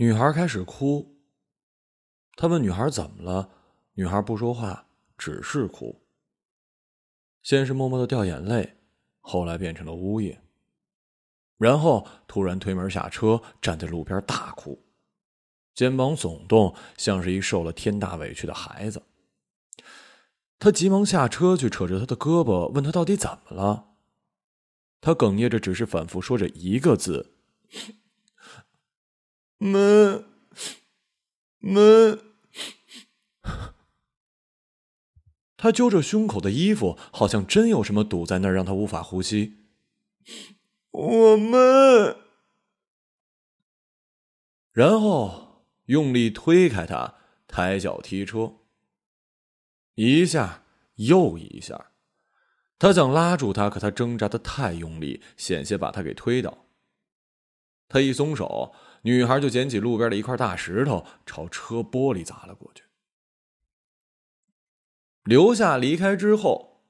[0.00, 1.18] 女孩开始哭。
[2.36, 3.50] 他问女孩怎么了，
[3.94, 4.86] 女孩不说话，
[5.16, 6.00] 只是哭。
[7.42, 8.76] 先是默默的掉眼泪，
[9.20, 10.40] 后来变成了呜咽，
[11.56, 14.80] 然后突然推门下车，站在路边大哭，
[15.74, 19.02] 肩膀耸动，像是一受了天大委屈的孩子。
[20.60, 23.88] 他急忙下车去扯着他的胳膊，问他到底怎么了。
[25.00, 27.34] 他哽咽着，只是反复说着一个字
[29.58, 30.24] ：“门，
[31.58, 32.18] 门。”
[35.56, 39.58] 他揪着胸口的衣服，好像真有什么堵在那儿，让他无法呼吸。
[40.92, 42.16] 我们，
[44.70, 47.16] 然后用力推开他，
[47.48, 48.58] 抬脚踢车，
[49.96, 50.62] 一下
[50.94, 51.90] 又一下。
[52.78, 56.66] 他想拉住他，可他挣扎的太用力，险些把他给推倒。
[57.88, 62.82] 他一松手，女孩就捡起路边的一块大石头，朝车玻璃砸了过去。
[65.24, 66.80] 留下离开之后，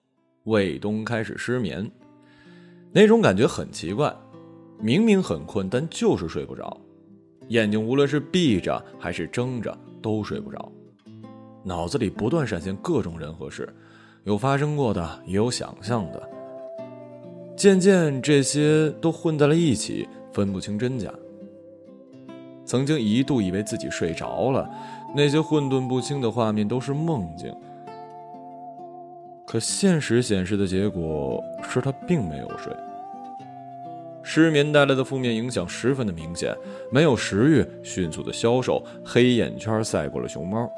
[0.45, 1.91] 卫东开始失眠，
[2.93, 4.15] 那种感觉很奇怪，
[4.81, 6.81] 明明很困，但就是睡不着，
[7.49, 10.73] 眼睛无论是闭着还是睁着都睡不着，
[11.65, 13.69] 脑子里不断闪现各种人和事，
[14.25, 16.31] 有发生过的，也有想象的，
[17.57, 21.13] 渐渐这些都混在了一起，分不清真假。
[22.69, 24.69] 曾经一度以为自己睡着了，
[25.17, 27.51] 那些混沌不清的画面都是梦境。
[29.47, 32.71] 可现实显示的结果是他并没有睡。
[34.23, 36.55] 失眠带来的负面影响十分的明显，
[36.93, 40.71] 没有食欲，迅速的消瘦，黑眼圈赛过了熊猫，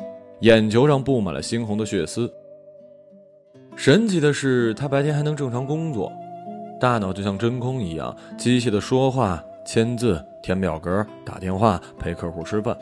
[0.43, 2.33] 眼球上布满了猩红的血丝。
[3.75, 6.13] 神奇的是，他白天还能正常工作，
[6.79, 12.77] 大脑就像真空一样，机械的说话、签字、填表格、打电话、陪客户吃饭。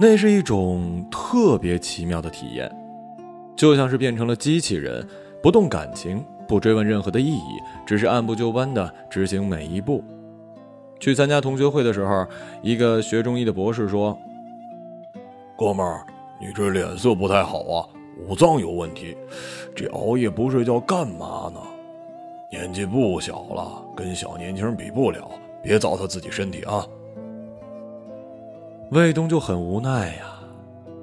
[0.00, 2.70] 那是一种特别奇妙的体验。
[3.54, 5.06] 就像是变成了机器人，
[5.42, 10.02] 不动感情，不追问任何的意义，只是按部就班的执行每一步。
[10.98, 12.26] 去参加同学会的时候，
[12.62, 14.18] 一个学中医的博士说
[15.56, 16.04] ：“哥们儿，
[16.40, 17.86] 你这脸色不太好啊，
[18.26, 19.16] 五脏有问题。
[19.76, 21.60] 这熬夜不睡觉干嘛呢？
[22.50, 25.30] 年纪不小了，跟小年轻比不了，
[25.62, 26.86] 别糟蹋自己身体啊。”
[28.90, 30.26] 魏东就很无奈呀。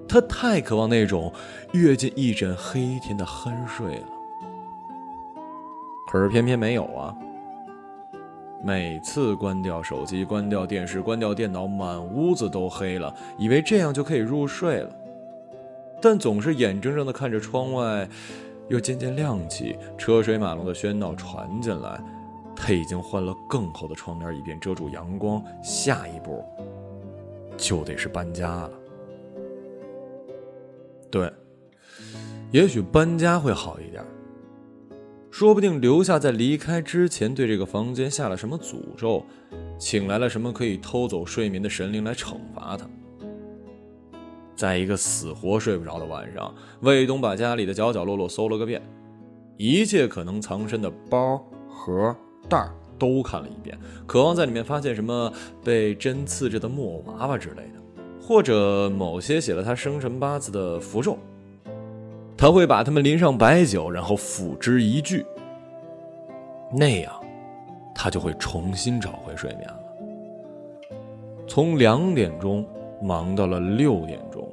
[0.07, 1.31] 他太渴望那种
[1.71, 4.07] 跃进一枕黑天的酣睡了，
[6.11, 7.15] 可是偏偏没有啊！
[8.63, 14.89] 每次关掉手机、关掉电视、关掉电脑，满屋子都黑了，以为这样就可以入睡了，
[16.01, 18.09] 但总是眼睁睁的看着窗外
[18.67, 22.01] 又渐渐亮起，车水马龙的喧闹传进来，
[22.61, 26.43] 他已经换了更厚的窗帘，以便遮住阳光，下一步
[27.57, 28.71] 就得是搬家了。
[31.09, 31.31] 对，
[32.51, 34.03] 也许搬家会好一点。
[35.31, 39.23] 说不定留下在离开之前对这个房间下了什么诅咒，
[39.77, 42.85] 请来了什么可以偷走睡眠的神灵来惩罚他。
[44.55, 48.81] 在一个死活睡不着的晚上，卫东把家里的角角落落搜了个遍，
[49.55, 52.13] 一切可能藏身的包、盒、
[52.49, 55.31] 袋儿都看了一遍，渴望在里面发现什么
[55.63, 57.79] 被针刺着的木偶娃娃之类的。
[58.21, 61.17] 或者某些写了他生辰八字的符咒，
[62.37, 65.25] 他会把它们淋上白酒，然后付之一炬。
[66.71, 67.11] 那样，
[67.95, 69.79] 他就会重新找回睡眠了。
[71.47, 72.63] 从两点钟
[73.01, 74.47] 忙到了六点钟，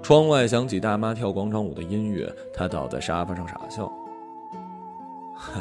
[0.00, 3.90] 窗外响起大妈跳广场舞的音乐，他倒在沙发上傻笑。
[5.34, 5.60] 哼，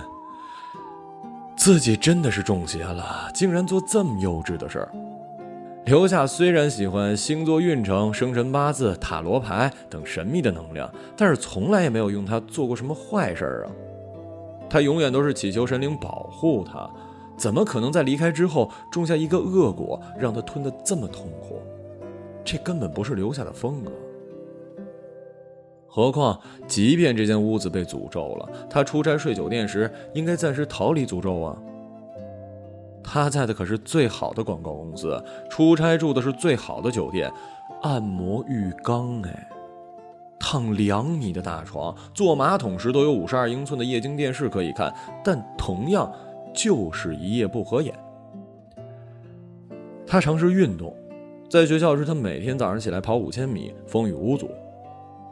[1.60, 4.90] 自己真的是中邪了，竟然做这么幼稚的事儿。
[5.84, 13.72] 刘夏虽然喜欢星座运程、生辰八字、塔罗牌等神秘的能量，但是从来也没有用它做过什么坏事儿啊。
[14.70, 16.90] 他永远都是祈求神灵保护他，
[17.36, 21.62] 怎么可能在离开之后种下一个恶果，让他吞得这么痛苦？
[22.46, 23.92] 这根本不是刘夏的风格。
[25.90, 31.58] 何况，即便这间屋子被诅咒了，他出差睡酒店时应该暂时逃离诅咒啊。
[33.04, 37.32] 他在的可是最好的广告公司，出差住的是最好的酒店，
[37.82, 39.50] 按摩浴缸，哎，
[40.40, 44.94] 躺两米的大床，坐马桶时都有五十二英寸的液晶电视可以看，
[45.24, 46.12] 但同样
[46.54, 47.96] 就是一夜不合眼。
[50.06, 50.96] 他尝试运动，
[51.50, 54.52] 在学校时他每天早上起来跑五千米，风雨无阻。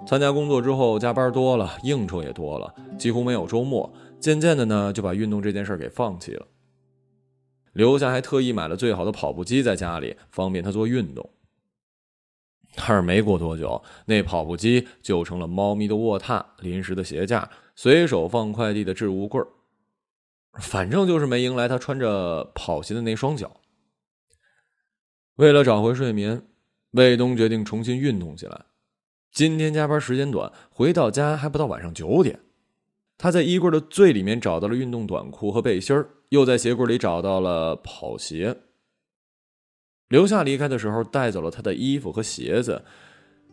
[0.08, 6.48] 参加工作之后加班多了，应酬也多了，几乎没有周末，渐渐的呢就把运动这件事给放弃了。
[7.74, 11.30] 刘夏还特意买了最好的跑步机在家里，方便他做运动。
[12.74, 19.42] 但是没过多久，那跑步机就成了猫咪的卧榻、临时的鞋架、随手放快递的置物柜
[20.54, 23.60] 反正就是没迎来他穿着跑鞋的那双脚。
[25.36, 26.42] 为了找回睡眠，
[26.92, 28.66] 卫东决定重新运动起来。
[29.38, 32.40] 今天加班时间短，回到家还不到晚上九点。
[33.20, 35.96] 他在衣柜的最里面找到了运动短裤和背心
[36.30, 38.58] 又在鞋柜里找到了跑鞋。
[40.08, 42.84] 留下离开的时候带走了他的衣服和鞋子，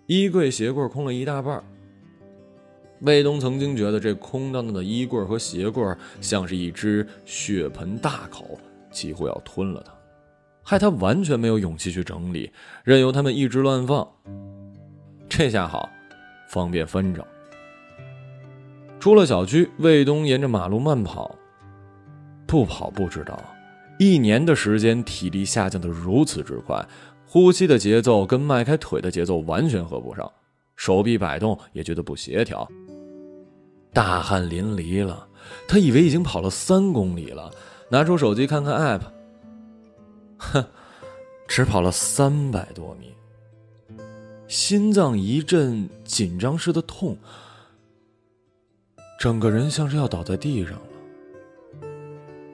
[0.07, 1.63] 衣柜、鞋柜空了一大半。
[3.01, 5.85] 卫东曾经觉得这空荡荡的衣柜和鞋柜
[6.19, 8.59] 像是一只血盆大口，
[8.91, 9.93] 几乎要吞了他，
[10.63, 12.51] 害他完全没有勇气去整理，
[12.85, 14.09] 任由他们一直乱放。
[15.29, 15.89] 这下好，
[16.49, 17.27] 方便分着。
[19.01, 21.35] 出了小区，卫东沿着马路慢跑，
[22.47, 23.39] 不跑不知道。
[23.99, 26.85] 一年的时间，体力下降的如此之快，
[27.27, 30.31] 呼吸的节奏跟迈开腿的节奏完全合不上，
[30.75, 32.69] 手臂摆动也觉得不协调，
[33.93, 35.29] 大汗淋漓了。
[35.69, 37.53] 他以为已经跑了三公里了，
[37.89, 39.03] 拿出手机看看 app，
[40.39, 40.65] 哼，
[41.47, 43.14] 只跑了三百多米，
[44.55, 47.19] 心脏一阵紧张似的痛，
[49.19, 51.89] 整个人像是要倒在地上了。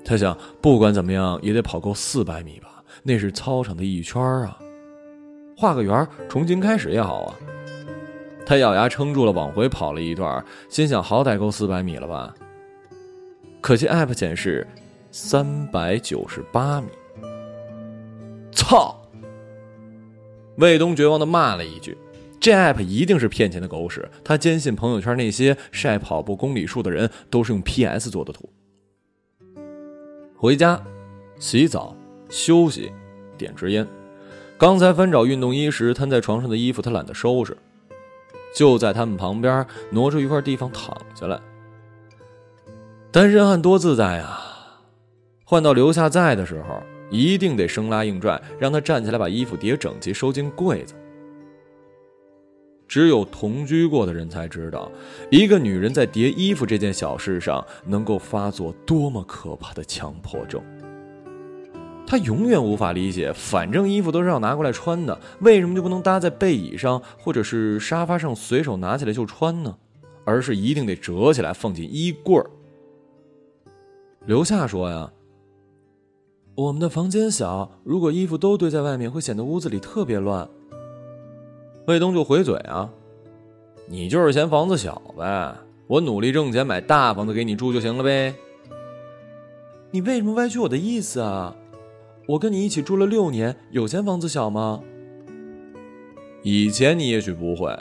[0.02, 4.58] 他想，不管怎么样也得跑够四百米吧，那是操场的一圈啊。
[5.54, 7.36] 画个圆，重新开始也好啊。
[8.46, 12.34] 他咬牙撑住了，往回跑了一段，心想好歹够四百米了吧。
[13.60, 14.66] 可惜 app 显示
[15.10, 16.88] 三百九十八米。
[18.52, 18.96] 操！
[20.60, 21.96] 卫东绝望的骂了一句
[22.38, 28.48] ：“这 app 一定是骗钱的狗屎。”他坚信朋友圈那些晒跑步公里数的人都是用 PS 做的图。
[30.36, 30.80] 回家，
[31.38, 31.96] 洗澡，
[32.28, 32.92] 休息，
[33.36, 33.86] 点支烟。
[34.56, 37.56] 刚才翻找运动衣时，摊在床上的衣服他懒得收拾，
[38.54, 41.40] 就在他们旁边挪出一块地方躺下来。
[43.10, 44.46] 单身汉多自在啊！
[45.44, 46.80] 换到留下在的时候，
[47.10, 50.94] 一定得生拉硬拽，让他站起来把衣服叠整齐，收进柜子。
[52.88, 54.90] 只有同居过的人才知道，
[55.30, 60.60] 一个女人在叠衣服这件小事上能够发作多么可怕的强迫症。
[62.06, 69.76] 她永远无法理解，反正衣服都是要拿过来穿的，为什么就不能搭在背椅上或者是沙发上随手拿起来就穿呢？
[70.24, 72.50] 而是一定得折起来放进衣柜儿。
[74.26, 75.10] 刘夏说呀
[76.60, 80.46] ：“我们的房间小，如果衣服都堆在外面，会显得屋子里特别乱。”
[81.88, 82.90] 卫东就回嘴啊，
[83.86, 88.34] 你就是嫌房子小呗，我努力挣钱买大房子给你住就行了呗。
[89.90, 91.56] 你为什么歪曲我的意思啊？
[92.26, 94.82] 我跟你一起住了六年，有嫌房子小吗？
[96.42, 97.74] 以前你也许不会，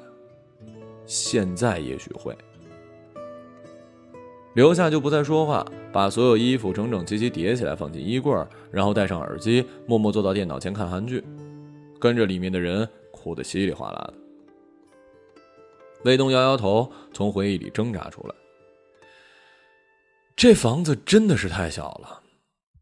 [1.05, 2.33] 现在也许会。
[4.53, 8.33] 留下就不再说话，把所有衣服整整齐齐叠起来放进衣柜，
[8.71, 11.23] 然后戴上耳机，默默坐到电脑前看韩剧，
[11.99, 12.87] 跟着里面的人。
[13.11, 14.13] 哭得稀里哗啦的，
[16.05, 18.33] 卫东摇摇头，从回忆里挣扎出来。
[20.37, 22.21] 这房子真的是太小了。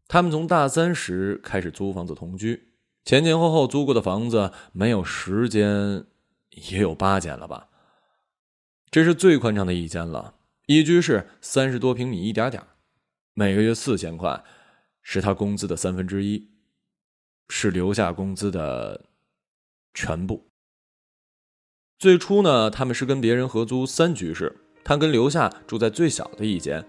[0.06, 2.68] 他们从大三时开始租房子同居，
[3.04, 6.04] 前前后后租过的房子没有十间，
[6.70, 7.66] 也有八间了吧？
[8.92, 10.34] 这是最宽敞的一间了，
[10.66, 12.62] 一居室三十多平米，一点点，
[13.38, 14.42] 每个月四千块，
[15.00, 16.50] 是他工资的三分之一，
[17.48, 19.04] 是留下工资的。
[19.94, 20.50] 全部。
[22.00, 26.84] 最初呢，他们是跟别人合租三居室，他跟刘夏住在最小的一间，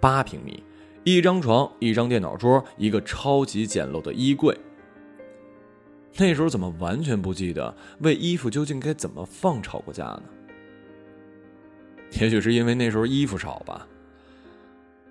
[0.00, 0.62] 八平米，
[1.02, 4.56] 一张床，一张电脑桌，一个超级简陋的衣柜。
[6.16, 10.22] 那时候怎么完全不记得为衣服究竟该怎么放吵过架呢？
[12.20, 13.84] 也许是因为那时候衣服少吧。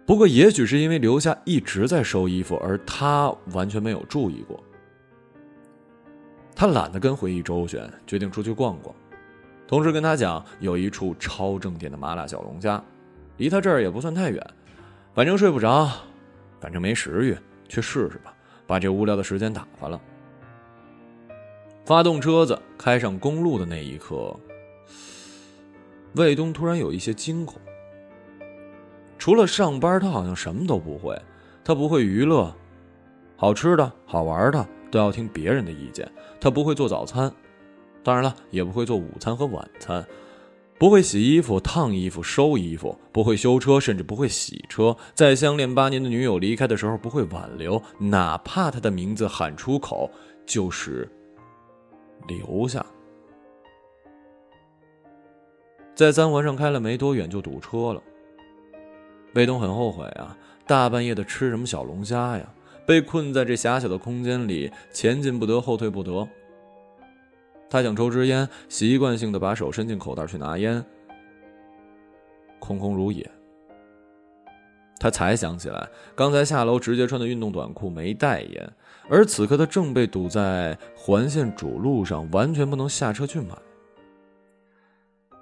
[0.07, 4.57] 不过也许是因为刘夏一直在收衣服，而他完全没有注意过。
[6.55, 8.95] 他懒得跟回忆周旋，决定出去逛逛。
[9.67, 12.81] 同事跟他讲，有一处超正点的麻辣小龙虾，
[13.35, 14.41] 离他这儿也不算太远。
[15.13, 15.91] 反正睡不着，
[16.61, 17.37] 反正没食欲，
[17.67, 18.33] 去试试吧，
[18.65, 19.99] 把这无聊的时间打发了。
[21.83, 24.33] 发动车子开上公路的那一刻，
[26.13, 27.59] 卫东突然有一些惊恐。
[29.17, 31.19] 除了上班，他好像什么都不会。
[31.63, 32.53] 他不会娱乐，
[33.35, 34.67] 好吃的好玩的。
[34.89, 36.09] 都要听别人的意见。
[36.39, 37.29] 他不会做早餐，
[38.03, 40.05] 当然了，也不会做午餐和晚餐。
[40.79, 44.95] 不会洗衣服、烫衣服、收衣服，不会修车，甚至不会洗车。
[45.13, 50.09] 在相恋八年的女友离开的时候，不会挽留，哪怕他的名字喊出口
[50.45, 51.11] 就是
[52.27, 52.85] 留下。
[55.95, 58.01] 在三环上开了没多远就堵车了。
[59.37, 62.49] 卫东很后悔啊，大半夜的吃什么小龙虾呀？
[62.87, 66.27] 被困在这狭小的空间里，前进不得，后退不得。
[67.69, 70.83] 他想抽支烟，习惯性的把手伸进口袋去拿烟，
[72.57, 73.29] 空空如也。
[74.99, 78.73] 他才想起来，刚才下楼直接穿的运动短裤没带烟，
[79.07, 83.55] 而此刻他正被堵在环线主路上，完全不能下车去买。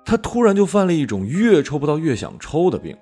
[0.04, 2.98] 他突然就犯了一种越抽不到越想抽的病，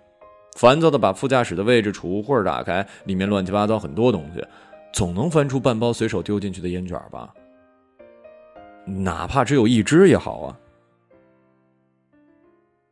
[0.56, 4.46] 烦躁的把副驾驶的位置储物柜打开，里面乱七八糟很多东西，
[4.94, 7.34] 总能翻出半包随手丢进去的烟卷吧。
[8.86, 10.60] 哪怕只有一只也好啊！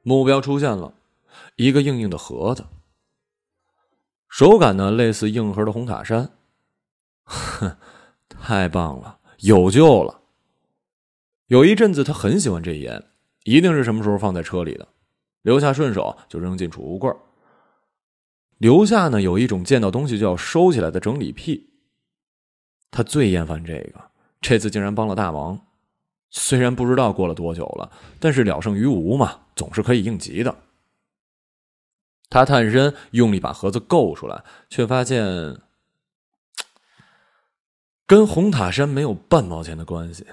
[0.04, 0.94] 目标出现了，
[1.56, 2.66] 一个硬硬的盒子，
[4.30, 6.30] 手感呢类似硬核的红塔山。
[7.26, 7.78] 哼，
[8.28, 10.22] 太棒了，有救了！
[11.48, 13.04] 有一阵子他很喜欢这烟，
[13.44, 14.88] 一定是什么时候放在车里的，
[15.44, 17.14] 留下顺手就扔进储物柜。
[18.62, 21.72] 留下呢有一种见到东西就要收起来的整理癖，
[22.92, 25.66] 他最厌烦这个，这次竟然帮了大忙。
[26.30, 30.56] 虽然不知道过了多久了，但是了胜于无嘛，总是可以应急的。
[32.30, 35.60] 他探身用力把盒子够出来，却发现
[38.06, 40.24] 跟红塔山没有半毛钱的关系。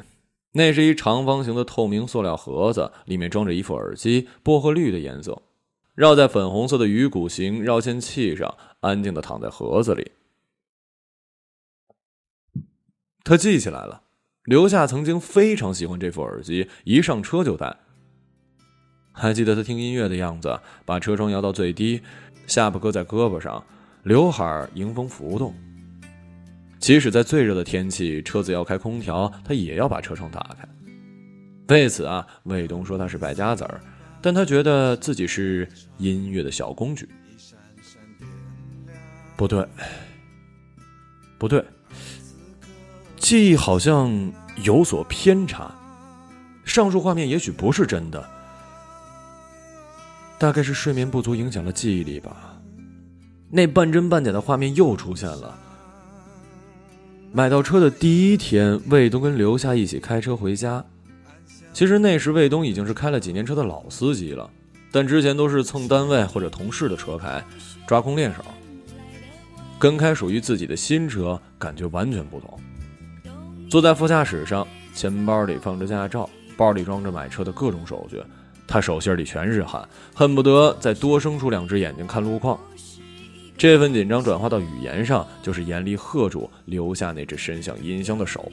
[0.52, 5.40] 那是一长方形的透明塑料盒子，里面装着一副耳机，薄荷绿的颜色，
[5.98, 10.12] 绕在粉红色的鱼骨形绕线器上，安静的躺在盒子里。
[13.24, 14.02] 他记起来了。
[14.44, 17.76] 刘夏曾经非常喜欢这副耳机，一上车就戴。
[19.12, 22.00] 还记得他听音乐的样子，把车窗摇到最低，
[22.46, 23.66] 下巴搁在胳膊上，
[24.04, 25.52] 刘海迎风浮动。
[26.78, 30.68] 即使在最热的天气，车子要开空调，他也要把车窗打开。
[31.74, 33.80] 为此啊，魏东说他是败家子儿，
[34.20, 37.08] 但他觉得自己是音乐的小工具。
[39.36, 39.66] 不对，
[41.38, 41.64] 不对。
[43.16, 44.32] 记忆好像
[44.62, 45.72] 有所偏差，
[46.64, 48.28] 上述画面也许不是真的，
[50.38, 52.60] 大概是睡眠不足影响了记忆力吧。
[53.50, 55.56] 那半真半假的画面又出现了。
[57.32, 60.84] 买到车的第一天，魏东跟刘夏一起开车回家。
[61.72, 64.50] 其实那时魏东已经是开了几年车的老司机了，
[64.90, 67.42] 但之前都是蹭单位或者同事的车开，
[67.86, 68.44] 抓空练手。
[69.78, 72.58] 跟开属于自己的新车，感觉完全不同。
[73.70, 78.20] 坐在副驾驶上，钱包里放着驾照，包里装着买车的各种手续，
[78.66, 82.58] 他手心里全是汗，恨不得再多生出两只眼睛看路况。
[83.56, 88.50] 这份紧张转化到语言上，就是严厉喝住留下那只伸向音箱的手：“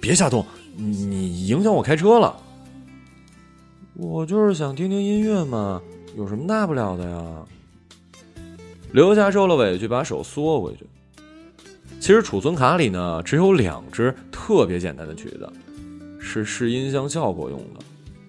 [0.00, 0.44] 别瞎动，
[0.76, 2.36] 你影响我开车了。”
[3.96, 5.80] 我就是想听听音乐嘛，
[6.16, 7.22] 有什么大不了的呀？
[8.92, 10.84] 刘夏受了委屈，把手缩回去。
[12.00, 15.48] 其实储存卡里呢，只有两支特别简单的曲子，
[16.18, 17.80] 是试音箱效果用的。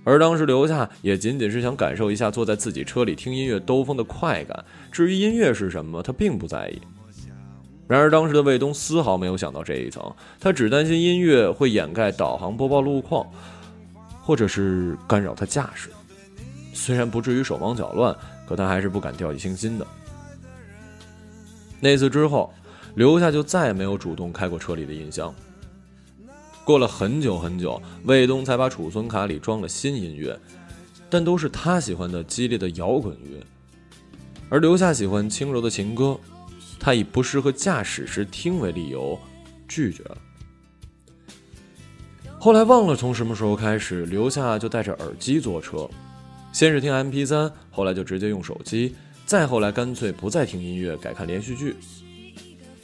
[0.04, 4.64] 而当时留下也仅仅是想感受一下坐在自己车里听音乐兜风的快感。
[4.92, 6.80] 至于音乐是什么，他并不在意。
[7.88, 10.01] 然而当时的卫东丝毫没有想到这一层，
[10.39, 13.25] 他只担心音乐会掩盖导航播报路况，
[14.22, 15.89] 或者是干扰他驾驶。
[16.74, 18.15] 虽然不至于手忙脚乱，
[18.48, 19.88] 可他还是不敢掉以轻心的。
[21.80, 22.54] 那次之后。
[22.96, 25.36] 刘夏就再也没有主动开过车里的音箱。
[26.63, 30.39] 过了很久很久，魏东才把储存卡里装了新音乐，
[31.10, 33.44] 但都是他喜欢的激烈的摇滚乐。
[34.48, 36.18] 而刘夏喜欢轻柔的情歌，
[36.79, 39.20] 他以不适合驾驶时听为理由
[39.67, 40.17] 拒绝了。
[42.39, 45.89] 后来忘了从什么时候开始，刘夏就戴着耳机坐车，
[46.53, 51.75] 先是听 MP3，后来就直接用手机，再后来干脆不再听音乐，改看连续剧。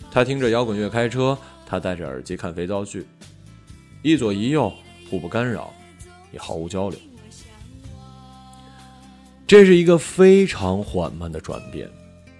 [0.09, 3.05] 他听着摇滚乐开车，他戴着耳机看肥皂剧，
[4.01, 4.73] 一左一右，
[5.09, 5.71] 互不干扰，
[6.33, 6.99] 也毫无交流。
[9.45, 11.87] 这是一个非常缓慢的转变，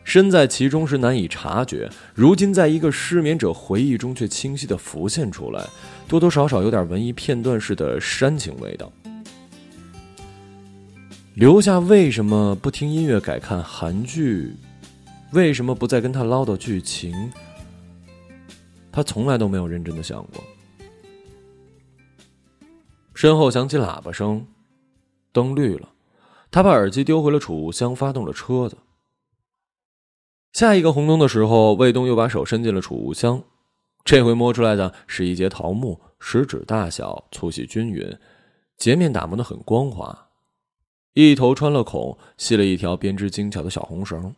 [0.03, 5.65] 身在其中时难以察觉，如今在一个失眠者回忆中却清晰的浮现出来，
[6.08, 8.91] 多多少少有点文艺片段式的煽情味道。
[11.36, 14.53] 留下为什么不听音乐改看韩剧？
[15.31, 17.31] 为什么不再跟他唠叨剧情？
[18.91, 20.43] 他从来都没有认真的想过。
[23.13, 24.46] 身后响起喇叭声，
[25.31, 25.88] 灯绿了，
[26.51, 28.75] 他把耳机丢回了储物箱，发动了车子。
[30.51, 33.43] 下一个红灯的时候，卫东又把手伸进了储物箱，
[34.03, 38.17] 这回摸出来的是一截桃木，食指大小，粗细均匀，
[38.77, 40.29] 截面打磨的很光滑，
[41.13, 44.36] 一头穿了孔，系了一条编织精巧的小红绳。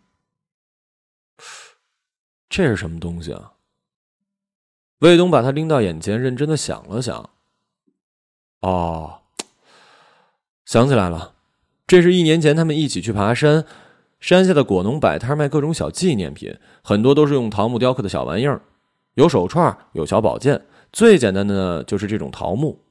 [2.48, 3.53] 这是什么东西啊？
[5.00, 7.29] 卫东把它拎到眼前，认真的想了想。
[8.62, 9.22] 哦，
[10.63, 11.34] 想起来了，
[11.88, 13.65] 这是一年前他们一起去爬山，
[14.24, 18.62] 山下的果农摆摊卖各种小纪念品，很多都是用桃木雕刻的小玩意儿，
[19.15, 20.62] 有手串，有小宝剑，
[20.94, 22.86] 最简单的呢就是这种桃木。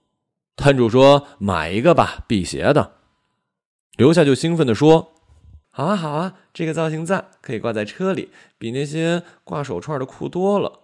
[0.57, 2.97] 摊主说买一个吧，辟邪的。
[3.97, 5.15] 留下就兴奋的说
[5.73, 10.81] ：“好啊，好啊，这个造型赞，可以挂在车里，比那些挂手串的酷多了。”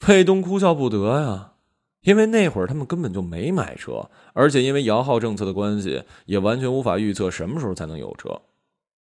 [0.00, 1.52] 佩东哭笑不得呀。
[2.00, 8.40] 因为那会儿他们根本就没买车，而且因为摇号政策的关系，也完全无法预测什么时候才能有车。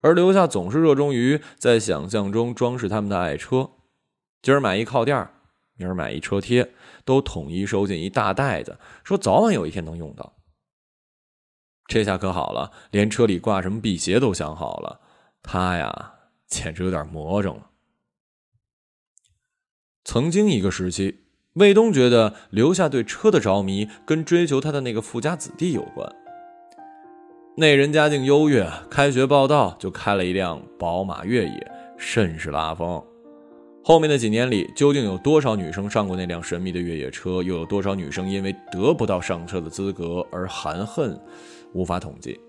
[0.01, 3.71] 而留下总是热衷于在想象中装饰他们的爱车，
[4.43, 5.29] 今儿买一靠垫，
[5.75, 6.73] 明儿买一车贴，
[7.05, 10.35] 都统一收进一大袋子，说早晚有一天能用到。
[11.87, 15.01] 这下可好了，连车里挂什么辟邪都想好了。
[15.43, 16.15] 他呀，
[16.47, 17.71] 简直有点魔怔了。
[20.05, 21.25] 曾经一个时期。
[21.55, 26.15] 卫东觉得留下对车的着迷，跟追求他的那个富家子弟有关。
[27.61, 33.03] 那人家境优越，开学报道就开了一辆宝马越野，甚是拉风。
[33.83, 37.43] 后面的几年里，究竟有多少女生上过那辆神秘的越野车？
[37.43, 41.21] 又有多少女生因为得不到上车的资格而含恨？
[41.73, 42.41] 无法统计。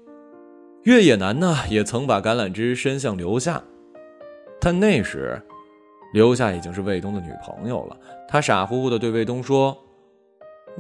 [0.84, 3.64] 越野男呢，也曾把橄榄枝伸向留下，
[4.62, 5.42] 但那时。
[6.14, 7.98] 留下已经是卫东的女朋友了，
[8.28, 9.76] 他傻乎乎的对卫东说：“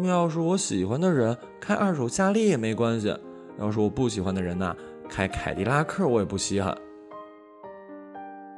[0.03, 3.15] 要是我喜欢的人开二手夏利也没关系，
[3.59, 4.75] 要是我不喜欢的人呐，
[5.09, 6.77] 开凯迪拉克我也不稀罕。”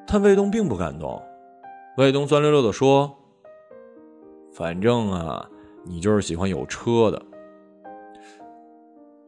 [0.08, 1.22] 但卫东并不感动，
[1.98, 3.12] 卫东酸溜溜的说
[4.54, 5.50] ：“反正啊，
[5.86, 7.22] 你就是喜欢有车的。”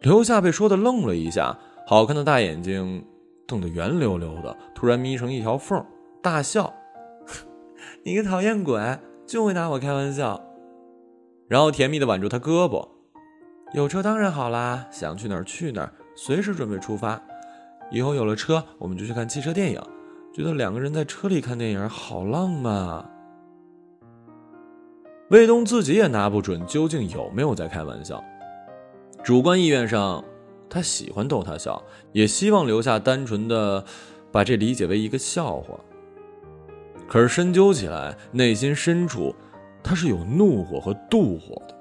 [0.02, 1.58] 刘夏被说的愣了一下，
[1.88, 3.06] 好看的大眼睛
[3.48, 5.84] 瞪得圆溜溜的，突然眯成一条缝，
[6.22, 6.74] 大笑。
[8.04, 10.44] 你个讨厌鬼，就会拿我开玩笑，
[11.48, 12.86] 然后甜蜜的挽住他胳膊。
[13.74, 17.20] 有车当然好啦，想去哪儿去哪儿，随时准备出发。
[17.92, 19.82] 以后有了车，我们就去看汽车电影，
[20.32, 23.10] 觉得两个人在车里看电影好浪漫啊。
[25.30, 28.24] 卫东自己也拿不准究竟有没有在开玩笑，
[29.24, 30.24] 主观意愿上，
[30.70, 31.82] 他喜欢逗他笑，
[32.12, 33.84] 也希望留下单纯的
[34.32, 35.80] 把这理解为一个笑话。
[37.08, 39.36] 可是深究起来，内心深处，
[39.82, 41.73] 他是有怒火和妒火的，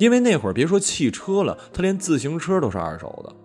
[0.00, 3.36] 因为那会儿别说汽车了，他连自行车都是二手的，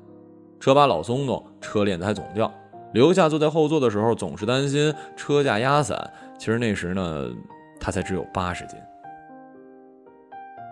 [0.57, 2.49] 车把老松动，车链子还总掉。
[2.93, 6.09] 留下坐在后座的时候，总是担心车架压散。
[6.39, 7.29] 其实那时呢，
[7.77, 8.79] 他才只有八十斤。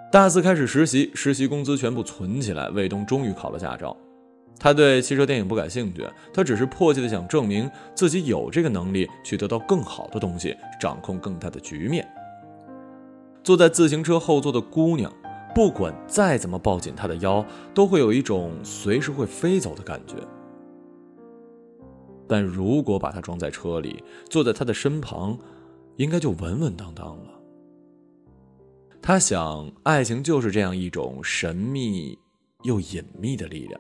[0.09, 3.95] 大四开始实习，实习工资全部存起来，卫东终于考了驾照。
[4.57, 12.07] 他对汽车电影不感兴趣，他只是迫切的想证明自己有这个能力去得到更好的东西，掌控更大的局面。
[13.43, 15.11] 坐在自行车后座的姑娘，
[15.53, 20.15] 不管再怎么抱紧他的腰，都会有一种随时会飞走的感觉。
[22.27, 25.37] 但如果把他装在车里，坐在他的身旁，
[25.97, 27.29] 应该就稳稳当当了。
[29.01, 32.17] 他想，爱情就是这样一种神秘
[32.63, 33.79] 又隐秘的力量。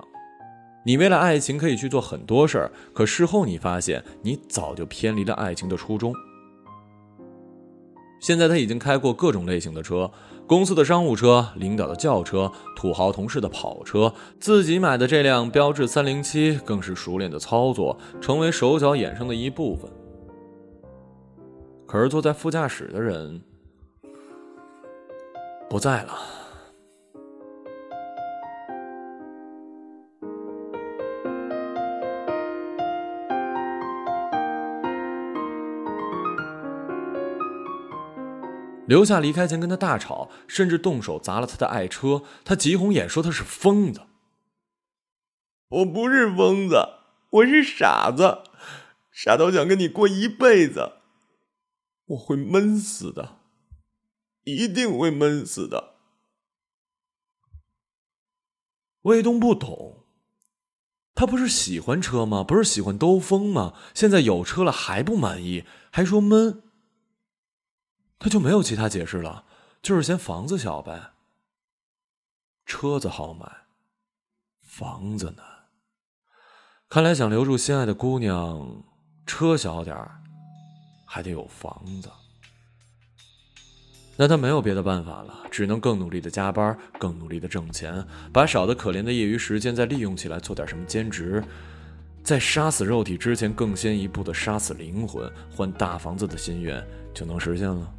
[0.85, 6.13] 你为了爱情可以去做很多事儿，可事后你发现你早就偏离了爱情的初衷。
[8.19, 10.11] 现在他已经开过各种类型的车，
[10.45, 19.89] 公司的商务车、领导的轿车、土豪同事的跑车，自己买的这辆标致三零七更是熟练的操作，成为手脚衍生的一部分。
[21.87, 23.41] 可是坐在副驾驶的人
[25.69, 26.13] 不在了。
[38.85, 42.23] 留下离开前跟他大吵，甚至动手砸了他的爱车。
[42.43, 44.01] 他急红眼说他是疯子。
[45.69, 46.75] 我不是疯子，
[47.29, 48.43] 我是傻子，
[49.11, 50.93] 傻到想跟你过一辈子。
[52.07, 53.37] 我会闷死的，
[54.43, 55.95] 一定会闷死的。
[59.03, 60.05] 卫东不懂，
[61.15, 62.43] 他不是喜欢车吗？
[62.43, 63.73] 不是喜欢兜风吗？
[63.93, 66.61] 现在有车了还不满意，还说闷。
[68.23, 69.43] 他就没有其他解释了，
[69.81, 71.11] 就是嫌房子小呗。
[72.65, 73.45] 车子好买，
[74.61, 75.43] 房子呢？
[76.87, 78.81] 看来想留住心爱的姑娘，
[79.25, 80.21] 车小点儿，
[81.05, 82.09] 还得有房子。
[84.15, 91.43] 那他没有别的办法了，只能更努力的加班，更努力的挣钱，把少的可怜的业余时间再利用起来，做点什么兼职，
[92.23, 96.81] 在杀死肉体之前，更先一步的杀死灵魂，换大房子的心愿
[97.13, 97.93] 就能实现了。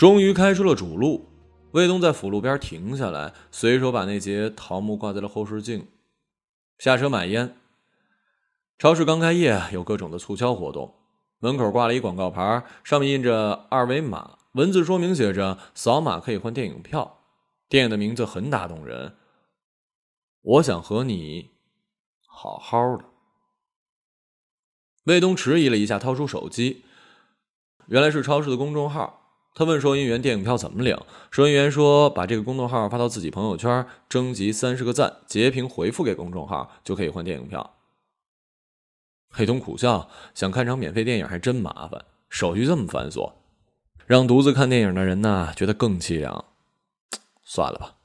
[0.00, 1.28] 终于开出了主路。
[1.72, 5.88] 卫东在辅路边停下来，随手把那节桃木挂在了后视镜，
[6.78, 7.54] 下车买烟。
[8.78, 10.94] 超市刚开业，有各种的促销活动。
[11.40, 17.18] 门口挂了一广告牌，上面印着二维码，文字说明写着“扫码可以换电影票”。
[17.68, 19.16] 电影的名字很打动人，
[20.40, 21.50] 我想和你
[22.26, 23.04] 好好的。
[25.04, 26.86] 卫东迟疑了一下，掏出手机，
[27.88, 29.18] 原来是超市的公众号。
[29.52, 30.96] 他问收银员：“电影票怎么领？”
[31.30, 37.74] 收银员说：“把这个公众号发到自己朋友圈，征集三十个赞，截屏回复给公众号，就可以换电影票。”
[39.28, 43.32] 黑瞳苦笑：“想看场免费电影还真麻烦，手续这么繁琐，
[44.06, 46.44] 让独自看电影的人呢觉得更凄凉。
[47.42, 47.96] 算了吧。”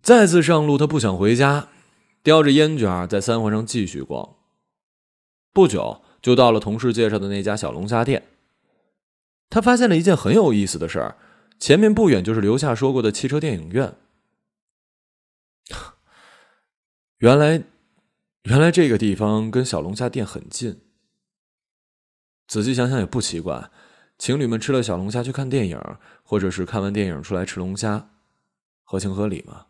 [0.00, 1.68] 再次上路，他不想回家，
[2.22, 4.36] 叼着烟卷在三环上继续逛。
[5.52, 8.22] 不久就到了同事介绍的那家小龙虾店。
[9.50, 11.16] 他发现了一件很有意思的事儿，
[11.58, 13.96] 前面不远就是刘夏说过的汽车电影院。
[17.18, 17.64] 原来，
[18.42, 20.80] 原来这个地方跟小龙虾店很近。
[22.46, 23.70] 仔细想想也不奇怪，
[24.18, 25.80] 情侣们吃了小龙虾去看电影，
[26.22, 28.10] 或者是看完电影出来吃龙虾，
[28.84, 29.66] 合情合理嘛。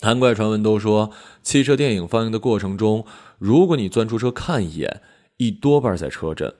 [0.00, 3.04] 难怪传闻都说，汽车电影放映的过程中，
[3.38, 5.02] 如果你钻出车看一眼，
[5.38, 6.54] 一多半在车震。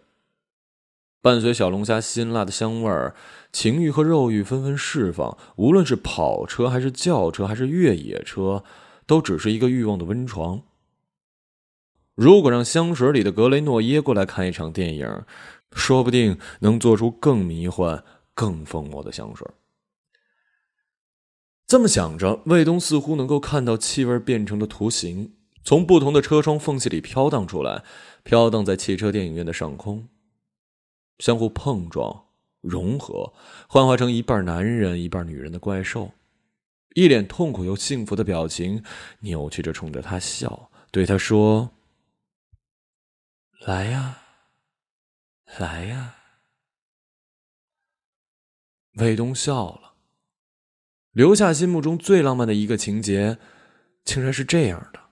[1.21, 3.15] 伴随小龙虾辛辣的香味儿，
[3.53, 5.37] 情欲和肉欲纷纷释放。
[5.57, 8.63] 无论是跑车，还是轿车，还是越野车，
[9.07, 10.63] 都只是一个欲望的温床。
[12.15, 15.23] 如果让香水里的格雷诺耶过来看一场电影，
[15.73, 18.05] 说不定能做出更迷幻、
[18.35, 19.47] 更疯魔的香水。
[21.67, 27.85] 这么想着，卫东似乎能够看到气味变成的图形，从不同的车窗缝隙里飘荡出来，
[28.23, 30.09] 飘荡在汽车电影院的上空。
[31.19, 32.27] 相互碰撞、
[32.61, 33.33] 融合，
[33.69, 36.13] 幻化成一半男人、一半女人的怪兽，
[36.95, 38.83] 一脸痛苦又幸福的表情，
[39.21, 41.71] 扭曲着冲着他笑，对他说
[43.67, 44.19] ：“来呀，
[45.59, 46.15] 来呀。”
[48.99, 49.95] 魏东笑了，
[51.13, 53.39] 留下心目中最浪漫的一个情节，
[54.05, 55.08] 竟然是这样的。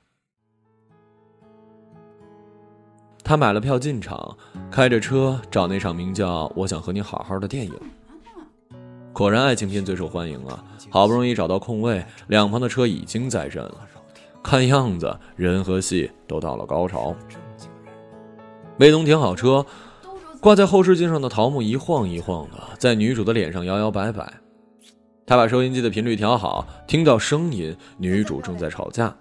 [3.26, 4.36] 他买了票进场，
[4.70, 7.72] 开着车找那场名叫《我想和你好好》的电影。
[9.12, 10.62] 果然，爱情片最受欢迎啊！
[10.90, 13.80] 好不容易找到空位，两旁的车已经在震了。
[14.44, 17.16] 看样子，人和戏都到了高潮。
[18.78, 19.66] 魏东停好车，
[20.38, 24.32] 挂在后视镜上的桃木一晃一晃的，在女主的脸上摇摇摆摆。
[25.26, 29.12] 他把收音机的频率调好，听到声音，女主正在吵架。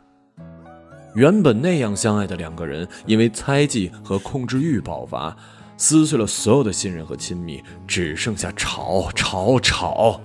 [1.15, 5.35] 原本那样相爱的两个人，因为猜忌和控制欲爆发，
[5.77, 10.19] 撕碎了所有的信任和亲密，只剩下吵吵吵。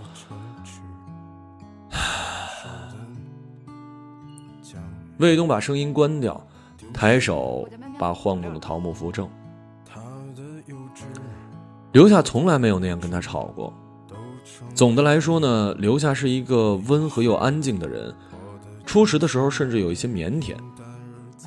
[5.19, 6.45] 卫 东把声音关掉，
[6.93, 9.29] 抬手把晃动的桃木扶正。
[11.93, 13.73] 留下从来没有那样跟他吵过。
[14.75, 18.13] 总的来说呢，刘夏是一个温和又安静的人，
[18.85, 20.57] 初识的时候甚至有一些腼腆。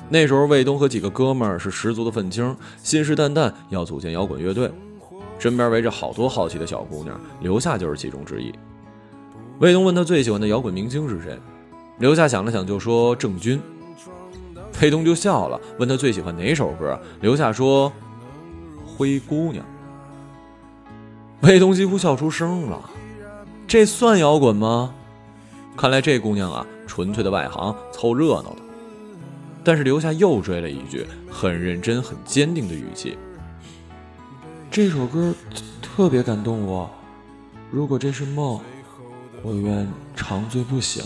[0.08, 4.70] 那时候，卫东和几个哥们儿是十足的愤青，信誓旦旦要组建摇滚乐队，
[5.38, 8.52] 身边围着好多好奇的小姑娘，刘夏就是其中之一。
[9.60, 11.38] 卫东问他最喜欢的摇滚明星是谁，
[11.98, 13.60] 刘夏想了想就说郑钧。
[14.82, 17.90] 卫东就笑了，问他最喜欢哪首歌，刘夏说
[18.84, 19.64] 《灰姑娘》。
[21.46, 22.90] 卫东几乎笑出声了，
[23.66, 24.92] 这算摇滚吗？
[25.76, 28.63] 看来这姑娘啊，纯粹的外行，凑热闹的。
[29.64, 33.16] 但是刘夏又追了一句，很认真、很坚定的语气
[34.70, 35.34] ：“这首歌
[35.80, 36.90] 特别感动我。
[37.70, 38.60] 如果这是梦，
[39.42, 41.02] 我愿长醉不醒。”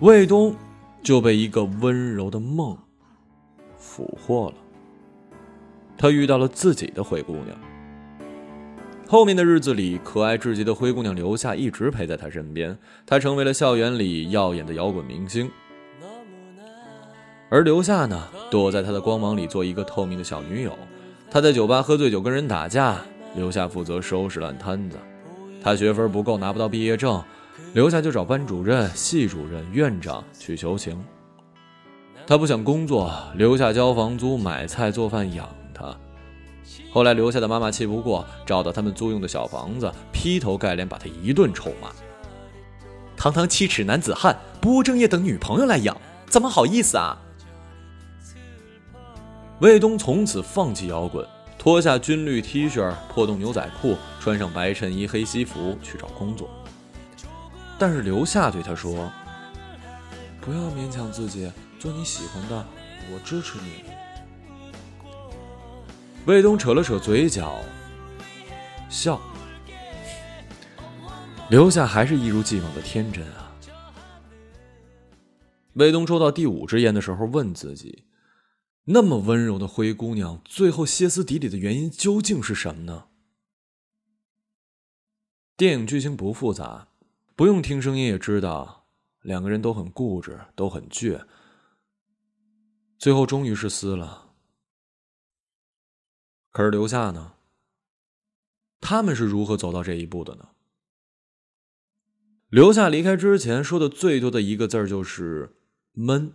[0.00, 0.54] 卫东
[1.02, 2.76] 就被一个温柔的梦
[3.78, 4.54] 俘获了。
[6.00, 7.48] 他遇到了自己的灰姑娘。
[9.06, 15.50] 后面的日子里，可爱至极的灰姑娘刘夏一直陪在他身边，他成为了校园里耀眼的摇滚明星。
[17.50, 20.72] 而刘夏呢，躲在他的光芒里做一个透明的小女友。
[21.30, 22.96] 他在酒吧喝醉酒跟人打架，
[23.36, 24.96] 留下负责收拾烂摊子。
[25.62, 27.22] 他学分不够拿不到毕业证，
[27.74, 30.98] 留下就找班主任、系主任、院长去求情。
[32.26, 35.46] 他不想工作，留下交房租、买菜、做饭养
[35.80, 35.96] 他。
[36.92, 41.90] 后来留下的妈妈气不过，找到他们租用的小房子，劈头盖脸把他一顿臭骂
[43.16, 45.96] ：“堂堂七尺男子汉，不务正业，等女朋友来养，
[46.28, 47.16] 怎么好意思啊？”
[49.60, 51.26] 卫东从此放弃摇滚，
[51.58, 56.48] 脱下军绿 T 恤、破洞牛仔裤，穿上白衬衣、黑西服去找工作。
[57.78, 59.10] 但是刘夏对他说
[60.40, 62.64] ：“不要勉强自己，做你喜欢的，
[63.12, 63.84] 我支持你。”
[66.26, 67.58] 卫东扯了扯嘴角，
[68.88, 69.20] 笑。
[71.48, 73.50] 刘夏还是一如既往的天真啊。
[75.74, 78.04] 卫东抽到第五支烟的时候，问自己。
[78.84, 83.06] 那么温柔的灰姑娘，最后歇斯底里的原因究竟是什么呢？
[85.56, 86.88] 电影剧情不复杂，
[87.34, 88.86] 不用听声音也知道，
[89.22, 91.20] 两个人都很固执，都很倔，
[92.98, 94.29] 最后终于是撕了。
[96.50, 97.34] 可是留下呢？
[98.80, 100.48] 他们是如何走到这一步的呢？
[102.48, 105.56] 留下离开之前说的最多的一个字就是
[105.92, 106.32] 闷。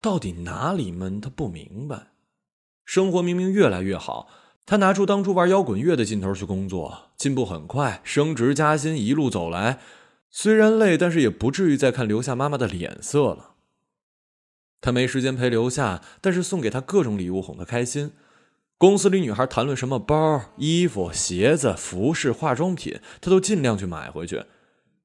[0.00, 1.20] 到底哪里闷？
[1.20, 2.12] 他不明白。
[2.84, 4.28] 生活明明越来越好，
[4.64, 9.80] 他拿出当初玩摇滚乐的劲头去工作，进步很快，升职加薪，一路走来，
[10.30, 13.53] 虽然累，但是也不至于再看留下妈妈的脸色了。
[14.84, 18.12] 他没时间陪留下，但是送给他各种礼物哄他开心。
[18.76, 24.44] 公司里女孩谈论什么包、衣服、鞋子、服饰、化妆品，他都尽量去买回去。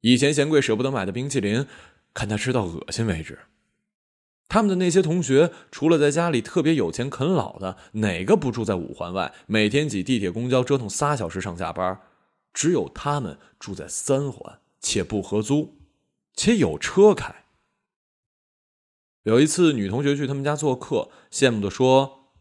[0.02, 1.65] 以前嫌贵舍不得买的冰淇淋，
[2.13, 3.39] 看他吃到恶心为止。
[4.50, 11.98] 他们的那些同学，除了在家里特别有钱啃老的，哪个不住在五环外，每天挤地铁公交折腾仨小时上下班？
[12.54, 15.78] 只有他们住在三环，且不合租，
[16.34, 17.38] 且有车开。
[19.23, 22.32] 有一次，女同学去他们家做客，羡慕的说：“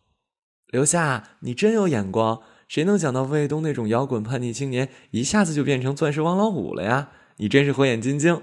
[0.71, 7.11] 刘夏，你真有眼光，谁能想到卫东那种摇滚叛逆青年，一下子就变成钻石王老五了呀？
[7.37, 8.43] 你真是火眼金睛。”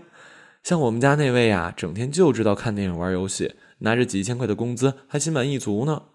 [0.61, 6.05] 像我们家那位呀，整天就知道看电影、玩游戏，拿着几千块的工资还心满意足呢。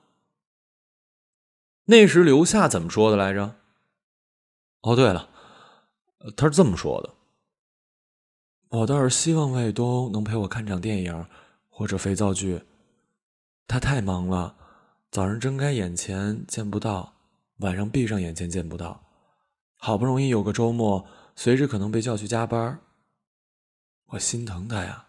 [1.85, 3.55] 那时刘夏怎么说的来着？
[4.83, 5.29] 哦，对了，
[6.37, 7.15] 他是这么说的
[8.81, 11.27] ：“我倒是希望卫东能陪我看场电影
[11.81, 12.63] 或者肥皂剧。
[13.67, 14.55] 他太忙了，
[15.11, 17.15] 早上睁开眼前见不到，
[17.61, 19.03] 晚上闭上眼前见不到，
[19.77, 22.83] 好不容易有个周末，随时可能被叫去加班。”
[24.13, 25.07] 我心疼他呀！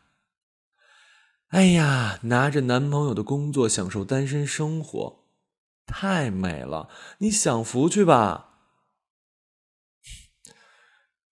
[1.48, 5.26] 哎呀，拿着男朋友的工作享受单身生活，
[5.86, 6.88] 太美了！
[7.18, 8.48] 你享福去吧。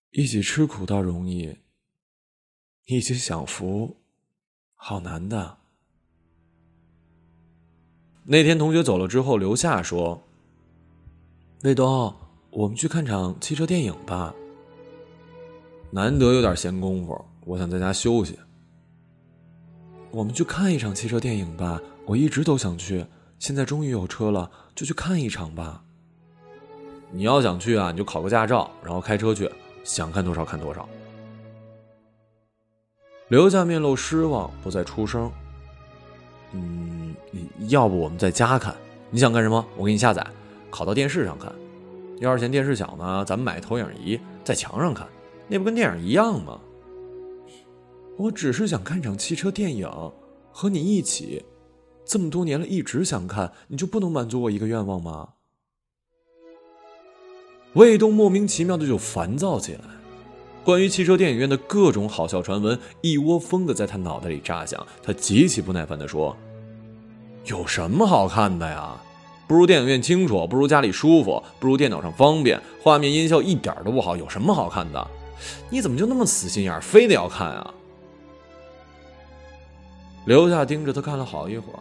[0.09, 1.59] 一起吃苦倒容易，
[2.87, 3.98] 一起享福，
[4.81, 5.57] 好难的。
[8.23, 10.23] 那天同学走了之后，刘夏说
[11.63, 12.15] ：“卫东，
[12.49, 14.33] 我们去看场汽车电影吧。
[15.91, 18.39] 难得有点闲工夫。”我想在家休息。
[20.11, 23.05] 我们去看一场汽车电影吧，我一直都想去，
[23.37, 25.83] 现在终于有车了，就去看一场吧。
[27.11, 29.51] 你要想去啊，你就考个驾照，然后开车去，
[29.83, 30.87] 想看多少看多少。
[33.29, 35.31] 刘夏面露失望，不再出声。
[36.51, 37.15] 嗯，
[37.67, 38.75] 要不我们在家看？
[39.11, 39.63] 你想干什么？
[39.77, 40.25] 我给你下载，
[40.71, 41.53] 拷到电视上看。
[42.17, 45.07] 要是嫌电视小呢，咱们买投影仪，在墙上看，
[45.47, 46.59] 那不跟电影一样吗？
[48.17, 49.87] 我只是想看场汽车电影，
[50.51, 51.45] 和你一起。
[52.03, 55.29] 这么多年了，一直想看，你就不能满足我一个愿望吗？
[57.73, 59.81] 卫东莫名其妙的就烦躁起来，
[60.69, 64.85] 关于汽车电影院的各种好笑传闻一窝蜂的在他脑袋里炸响。
[65.01, 66.37] 他极其不耐烦的说
[67.45, 68.95] ：“有什么好看的呀？
[69.47, 75.07] 不如电影院清楚，不如家里舒服，不如电脑上方便，画面音效一点都不好，有什么好看的？
[75.71, 77.73] 你怎么就那么死心眼，非得要看啊？”
[80.25, 81.79] 刘夏盯着他看了好一会儿，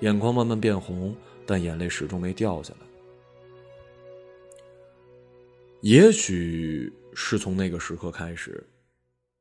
[0.00, 2.89] 眼眶慢慢变红，但眼泪始终没掉下来。
[5.82, 8.66] 也许是从那个时刻开始，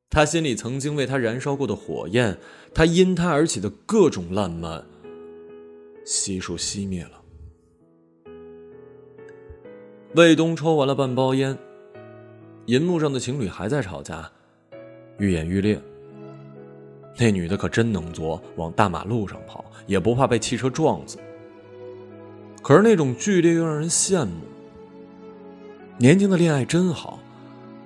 [0.10, 2.38] 他心里曾经为他燃烧过的火焰，
[2.73, 4.86] 他因他而起的各种浪漫，
[6.06, 7.21] 悉数熄灭了。
[10.15, 11.58] 卫东抽完了半包烟，
[12.67, 14.32] 银幕上的情侣还在吵架，
[15.17, 15.80] 愈演愈烈。
[17.17, 21.17] 那女的可真能作，往大马路上跑，也不怕被汽车撞死。
[22.63, 24.32] 可是那种剧烈又让人羡慕。
[26.01, 27.19] 年轻的恋爱真好，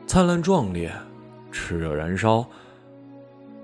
[0.05, 0.93] 灿烂壮烈，
[1.51, 2.45] 炽热燃烧，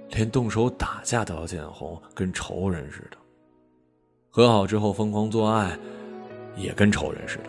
[0.09, 3.17] 连动手打架都要见红，跟仇人似的。
[4.31, 5.77] 和好之后疯狂做爱，
[6.57, 7.43] 也跟仇人似的。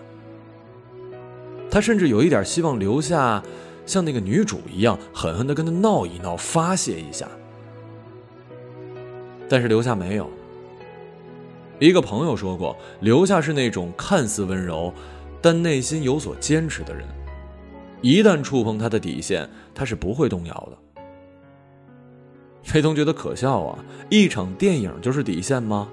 [1.70, 3.42] 他甚至有一点希望留下，
[3.86, 7.26] 像那个女主一样，狠狠的跟他闹一闹，发泄一下。
[9.48, 10.30] 但是留下没有。
[11.78, 14.92] 一个朋友说过，留下是那种看似温柔，
[15.42, 17.07] 但内心有所坚持的人。
[18.03, 20.79] 一旦触碰他的底线，他是不会动摇的。
[22.62, 23.85] 飞东觉得可笑啊！
[24.09, 25.88] 一场电影就是底线吗？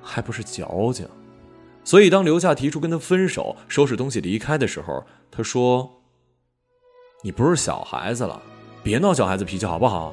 [0.00, 1.06] 还不是矫情。
[1.84, 5.88] 所以当刘夏提出跟他分手、收拾东西离开的时候，他说
[7.22, 8.42] ：“你不是小孩子了，
[8.82, 10.12] 别闹小孩子脾气好不好？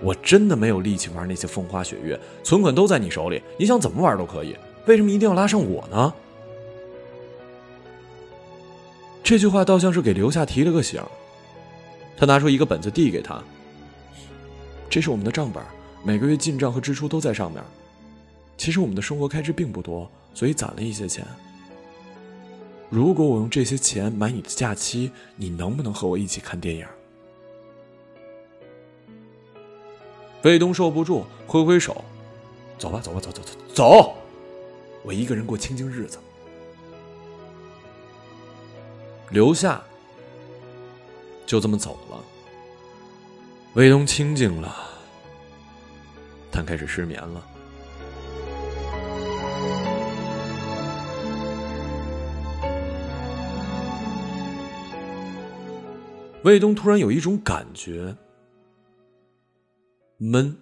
[0.00, 6.12] 我真的没有力气玩那些风花雪月，存款都在你手里，你想怎么玩都可以，为什么一定要拉上我呢？”
[9.22, 11.02] 这句话倒像是给刘夏提了个醒。
[12.16, 13.42] 他拿出一个本子递给他
[14.90, 15.62] ：“这是我们的账本，
[16.04, 17.62] 每个月进账和支出都在上面。”
[18.58, 21.24] 其实我们的生活开支并不多，所以攒了一些钱。
[22.90, 26.86] 如果我用这些钱买你的假期，你能不能和我一起看电影？
[30.42, 32.04] 卫东受不住，挥挥手
[32.76, 34.14] ：“走吧，走吧，走走走走，
[35.02, 36.18] 我一个人过清静日子。”
[39.30, 39.80] 留下，
[41.46, 42.24] 就这么走了。
[43.74, 44.76] 卫东清静了，
[46.50, 47.46] 但开始失眠了。
[56.42, 58.16] 卫东突然有一种感觉，
[60.16, 60.56] 闷。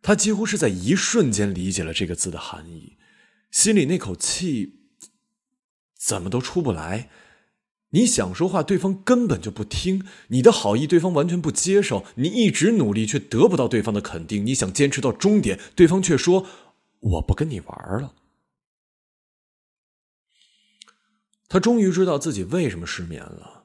[0.00, 2.96] 他几乎是在一瞬间理解了这个字的含义，
[3.50, 4.83] 心里那口气
[6.04, 7.08] 怎么都出不来。
[7.90, 12.04] 你想说话，对方根本就不听；你的好意，对方完全不接受。
[12.16, 14.44] 你一直努力，却得不到对方的肯定。
[14.44, 16.46] 你想坚持到终点，对方却说
[17.00, 18.12] ：“我不跟你玩了。”
[21.48, 23.64] 他终于知道自己为什么失眠了。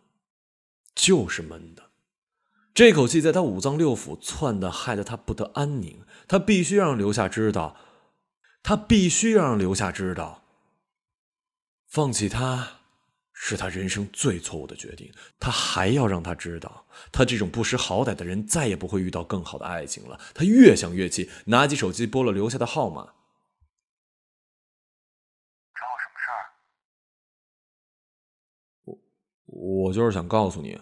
[0.93, 1.89] 就是闷的，
[2.73, 6.01] 这口气在他五脏六腑窜的，害得他不得安宁。
[6.27, 7.75] 他必须让留下知道，
[8.61, 10.38] 他必须让留下知道，
[11.89, 12.79] 放弃他
[13.33, 15.11] 是他人生最错误的决定。
[15.39, 20.19] 他还要让他知道，他这种不识好歹的人再也不会遇到更好的爱情了。
[20.35, 23.15] 他越想越气，拿起手机拨了留下的号码。
[25.73, 26.53] 找我什么事儿？
[28.85, 28.99] 我
[29.45, 30.79] 我就是想告诉你。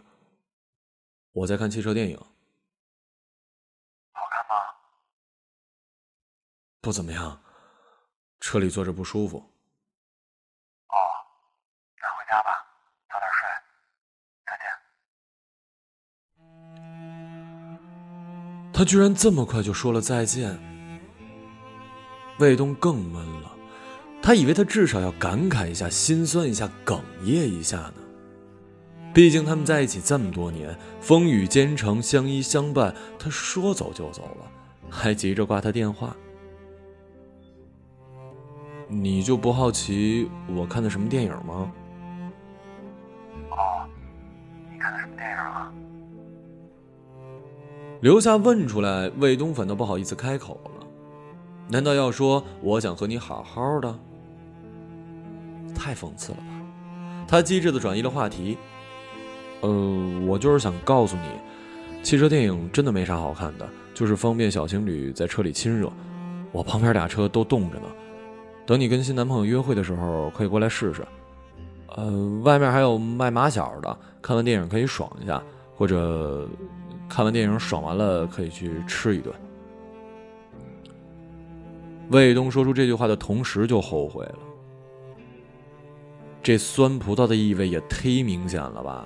[1.31, 2.25] 我在看汽车电影，好
[4.31, 4.55] 看吗？
[6.81, 7.41] 不怎么样，
[8.39, 9.53] 车里坐着不舒服。
[18.77, 20.55] 他居然这么快就说了再见，
[22.37, 23.51] 卫东更闷了。
[24.21, 27.93] 他以为他至少要感慨一下、心酸一下、哽咽一下呢。
[29.15, 32.93] 毕竟他们在一起这么多年，风雨兼程，相依相伴。
[33.17, 34.45] 他说走就走了，
[34.91, 36.15] 还急着挂他电话。
[38.87, 41.71] 你就不好奇我看的什么电影吗？
[47.99, 50.88] 留下问出来，魏东反倒不好意思开口了。
[51.69, 53.93] 难道要说我想和你好好的？
[55.75, 56.43] 太讽刺了吧！
[57.27, 58.57] 他机智的转移了话题。
[59.62, 59.69] 呃，
[60.27, 65.91] 我就是想告诉你，汽车电影真的没啥好看的，就是方便小情侣在车里亲热。
[66.51, 67.88] 我旁边俩车都冻着呢，
[68.65, 71.05] 等你跟新男朋友约会的时候，可以过来试试。
[71.95, 75.41] 呃，外面还有卖马小的，看完电影可以爽一下，
[75.75, 76.48] 或者
[77.10, 79.33] 看完电影爽完了可以去吃一顿。
[82.10, 84.39] 魏东说出这句话的同时就后悔了，
[86.41, 89.05] 这酸葡萄的意味也忒明显了吧。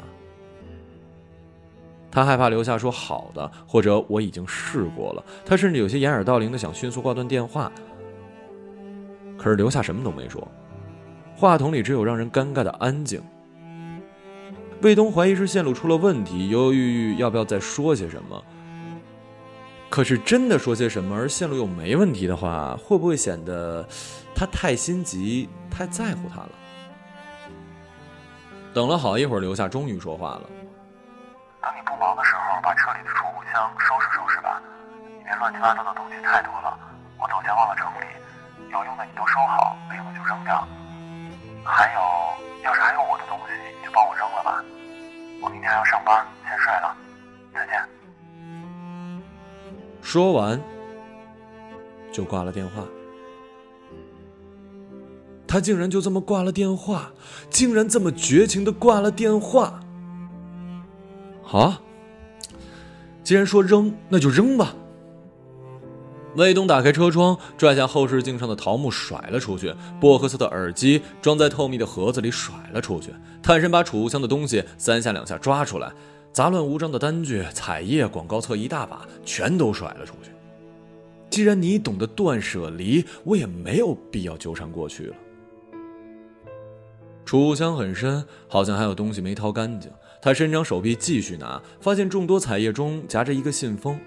[2.12, 5.24] 他害怕留下说好的，或者我已经试过了。
[5.46, 7.72] 他甚至有些掩耳盗铃的想迅速挂断电话。
[9.38, 10.48] 可是留下什么都没说，
[11.36, 13.20] 话筒里只有让人尴尬的安静。
[14.82, 18.44] 卫东怀疑是线路出了问题，犹犹豫豫要不要再说些什么。
[19.92, 23.88] 可是真的说些什么，而线路又没问题的话，会不会显得
[24.34, 26.50] 他太心急、太在乎他了？
[28.74, 30.50] 等了好一会儿，留下终于说话了。
[31.62, 34.60] 等你不忙的时候，把车里的储物箱收拾收拾吧，
[35.20, 36.74] 里面乱七八糟的东西太多了，
[37.22, 38.10] 我走前忘了整理。
[38.72, 40.66] 有用的你都收好，没用的就扔掉。
[41.64, 42.02] 还有，
[42.64, 44.26] 要是还有我的东西，你就帮我扔。
[45.62, 46.98] 明天还要上班，先睡了，
[47.54, 47.80] 再见。
[50.02, 50.60] 说完，
[52.12, 52.84] 就挂了电话。
[55.48, 57.12] 他竟然就这么挂了电话，
[57.52, 59.80] 竟然这么绝情的挂了电话。
[61.44, 61.76] 好，
[63.24, 64.74] 既然说扔，那就扔吧。
[66.36, 73.12] 卫东打开车窗，拽下后视镜上的桃木甩了出去，薄荷色的耳机装在透明的盒子里甩了出去，
[73.44, 75.92] 探身把储物箱的东西三下两下抓出来，
[76.32, 80.32] 杂乱无章的单据、彩页、广告册一大把，全都甩了出去。
[81.30, 85.16] 既然你懂得断舍离，我也没有必要纠缠过去了。
[87.26, 89.92] 储物箱很深，好像还有东西没掏干净。
[90.22, 93.98] 他伸长手臂继续拿，发现众多彩页中夹着一个信封，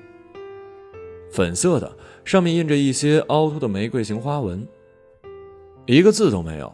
[1.33, 4.67] 粉色的，上面印着一些凹凸的玫瑰形花纹，
[5.87, 6.73] 一个字都没有。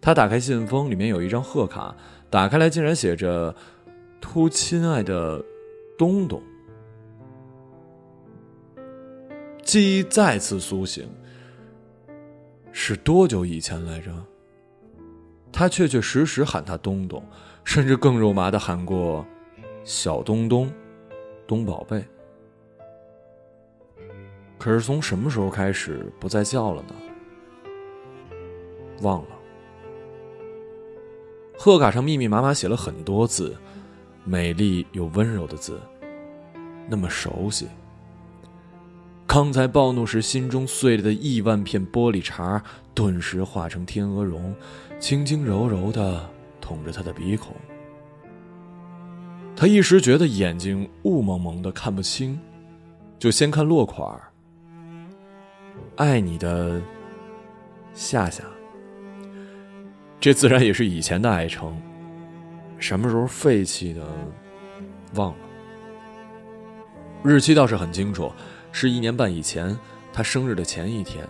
[0.00, 1.94] 他打开信封，里面有一张贺卡，
[2.30, 3.54] 打开来竟然写着
[4.18, 5.44] “突亲爱的
[5.98, 6.42] 东东”。
[9.62, 11.06] 记忆再次苏醒，
[12.72, 14.10] 是多久以前来着？
[15.52, 17.22] 他确确实实喊他东东，
[17.62, 19.26] 甚至更肉麻的喊过
[19.84, 20.72] “小东东，
[21.46, 22.02] 东宝贝”。
[24.60, 26.94] 可是从什么时候开始不再叫了呢？
[29.00, 29.28] 忘了。
[31.58, 33.56] 贺卡上密密麻麻写了很多字，
[34.22, 35.80] 美丽又温柔的字，
[36.86, 37.66] 那么熟悉。
[39.26, 42.60] 刚才暴怒时心中碎了的亿万片玻璃碴，
[42.92, 44.54] 顿时化成天鹅绒，
[44.98, 46.28] 轻轻柔柔的
[46.60, 47.56] 捅着他的鼻孔。
[49.56, 52.38] 他一时觉得眼睛雾蒙蒙的看不清，
[53.18, 54.29] 就先看落款儿。
[55.96, 56.80] 爱你的
[57.92, 58.44] 夏夏。
[60.18, 61.80] 这自然也是以前的爱称，
[62.78, 64.06] 什么时候废弃的，
[65.14, 65.38] 忘了。
[67.22, 68.30] 日期倒是很清楚。
[68.72, 69.76] 是一年半以前，
[70.12, 71.26] 他生日的前一天。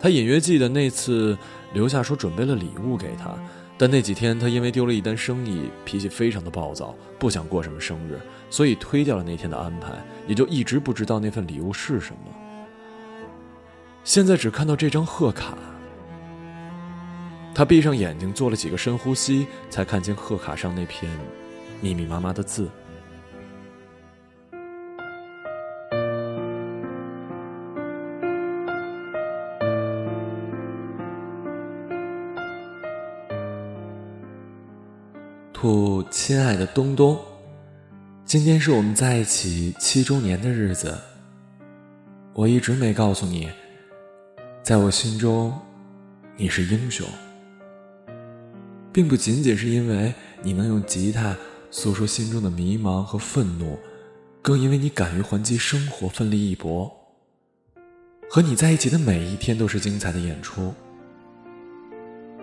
[0.00, 1.38] 他隐约记得那次
[1.72, 3.32] 留下说准备了礼物给他，
[3.78, 8.18] 但那几天他因为丢了一单生意，脾气非常的暴躁，不想过什么生日，
[8.50, 9.92] 所以推掉了那天的安排，
[10.26, 12.45] 也就一直不知道那份礼物是什么。
[14.06, 15.58] 现在只看到这张贺卡，
[17.52, 21.10] 他闭上眼睛做了几个深呼吸，才看见贺卡上那片
[21.80, 22.70] 密密麻麻的字。
[35.52, 37.18] 兔，亲爱的东东，
[38.24, 40.96] 今天是我们在一起七周年的日子。
[42.34, 43.50] 我一直没告诉你，
[44.66, 45.56] 在我心中，
[46.36, 47.06] 你是英雄，
[48.92, 50.12] 并不仅仅是因为
[50.42, 51.36] 你能用吉他
[51.70, 53.78] 诉说心中的迷茫和愤怒，
[54.42, 56.92] 更因为你敢于还击生活，奋力一搏。
[58.28, 60.74] 和你在一起的每一天都是精彩的演出，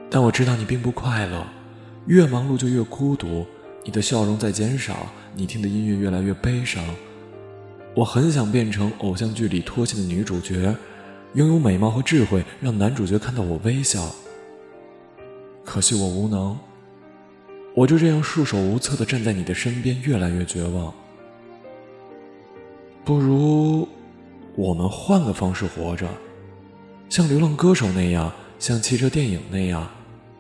[0.09, 1.45] 但我知道你并不快乐。
[2.05, 3.45] 越忙碌就越孤独，
[3.83, 6.81] 你的笑容在减少，你听的音乐越来越悲伤。
[7.93, 10.73] 我很想变成偶像剧里脱线的女主角，
[11.33, 14.13] 拥有美貌和智慧，让男主角看到我微笑。
[15.65, 16.57] 可惜我无能，
[17.75, 20.93] 我就这样束手无策的站在你的身边，越来越绝望。
[23.03, 23.87] 不如，
[24.55, 26.07] 我们换个方式活着，
[27.09, 29.89] 像流浪歌手那样，像汽车电影那样，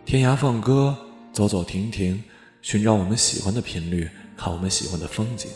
[0.05, 0.95] 天涯放歌。
[1.33, 2.23] 走走停停，
[2.61, 5.49] 寻找我们喜欢的频率，看我们喜欢的风景。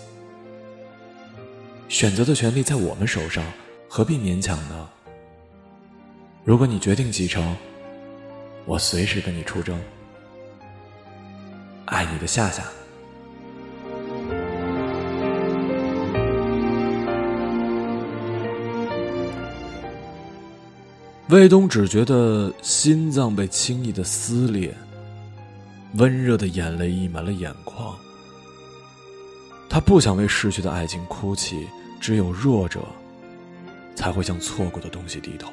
[1.88, 3.46] 选择的权利在我们手上，
[3.88, 4.90] 何必勉强呢？
[6.48, 7.58] 如果你决定继承，
[8.64, 9.78] 我随时跟你出征。
[11.84, 12.64] 爱你的夏夏。
[21.28, 24.74] 魏东只觉得心脏被轻易的撕裂。
[25.96, 27.94] 温热的眼泪溢满了眼眶。
[29.68, 31.68] 他不想为逝去的爱情哭泣，
[32.00, 32.80] 只有弱者
[33.98, 35.52] 才会向错过的东西低头。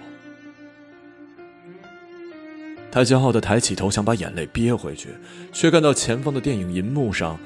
[2.95, 5.09] 他骄傲的抬起头，想把眼泪憋回去，
[5.53, 7.37] 却看到前方的电影银幕上，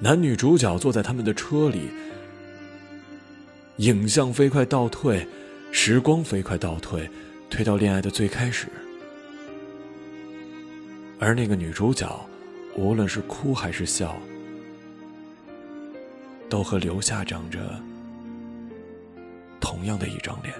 [0.00, 1.90] 男女主角坐在他们的车里，
[3.76, 5.28] 影像飞快倒退，
[5.70, 7.06] 时光飞快倒退，
[7.50, 8.66] 退到恋爱的最开始。
[11.18, 12.26] 而那个女主角，
[12.74, 14.18] 无论是哭还是笑，
[16.48, 17.58] 都和刘夏长着
[19.60, 20.54] 同样的一张脸。